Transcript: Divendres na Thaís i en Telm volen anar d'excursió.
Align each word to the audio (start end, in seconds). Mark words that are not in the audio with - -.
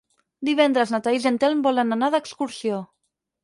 Divendres 0.47 0.93
na 0.95 1.01
Thaís 1.09 1.29
i 1.29 1.31
en 1.33 1.39
Telm 1.45 1.63
volen 1.69 1.99
anar 1.99 2.13
d'excursió. 2.17 2.85